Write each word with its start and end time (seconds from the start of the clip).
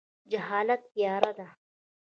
جهالت 0.31 0.81
تیاره 0.93 1.31
ده 1.37 1.47